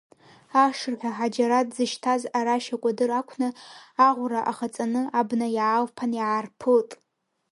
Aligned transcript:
Ашырҳәа 0.65 1.11
Ҳаџьараҭ 1.17 1.67
дзышьҭаз 1.71 2.21
арашь 2.39 2.69
акәадыр 2.75 3.11
ақәны, 3.19 3.49
аӷәра 4.07 4.41
ахаҵаны, 4.51 5.01
абна 5.19 5.47
иаалԥан 5.57 6.11
иаарԥылт. 6.19 6.91